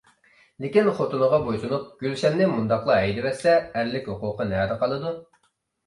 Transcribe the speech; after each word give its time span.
لېكىن 0.63 0.89
خوتۇنىغا 0.99 1.39
بويسۇنۇپ، 1.43 1.85
گۈلشەننى 2.01 2.49
مۇنداقلا 2.55 2.99
ھەيدىۋەتسە 3.05 3.57
ئەرلىك 3.63 4.13
ھوقۇقى 4.15 4.53
نەدە 4.57 4.85
قالىدۇ؟ 4.85 5.19